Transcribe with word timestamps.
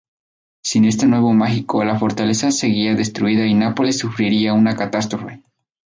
Sin 0.63 0.85
este 0.85 1.05
huevo 1.05 1.31
mágico, 1.31 1.83
la 1.83 1.99
fortaleza 1.99 2.49
sería 2.49 2.95
destruida 2.95 3.45
y 3.45 3.53
Nápoles 3.53 3.99
sufriría 3.99 4.51
una 4.55 4.75
catástrofe. 4.75 5.43